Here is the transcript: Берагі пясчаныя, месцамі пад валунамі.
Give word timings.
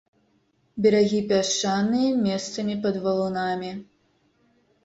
Берагі 0.85 1.19
пясчаныя, 1.33 2.09
месцамі 2.25 2.75
пад 2.87 2.99
валунамі. 3.05 3.71